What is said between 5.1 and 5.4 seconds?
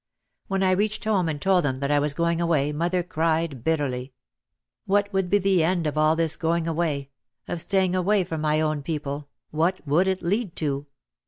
would be